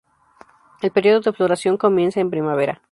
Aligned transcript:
El 0.81 0.89
periodo 0.89 1.19
de 1.21 1.31
floración 1.31 1.77
comienza 1.77 2.19
en 2.21 2.31
primavera. 2.31 2.79